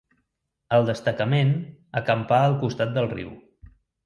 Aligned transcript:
El 0.77 0.87
destacament 0.87 1.51
acampà 2.01 2.41
al 2.47 2.57
costat 2.65 2.97
del 2.97 3.11
riu. 3.15 3.31